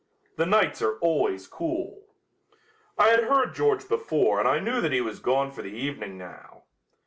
The 0.35 0.47
nights 0.47 0.81
are 0.81 0.97
always 0.97 1.45
cool." 1.45 2.07
I 2.97 3.09
had 3.09 3.25
heard 3.25 3.53
George 3.53 3.87
before 3.87 4.39
and 4.39 4.47
I 4.49 4.57
knew 4.57 4.81
that 4.81 4.91
he 4.91 4.99
was 4.99 5.19
gone 5.19 5.51
for 5.51 5.61
the 5.61 5.69
evening 5.77 6.17
now. 6.17 6.63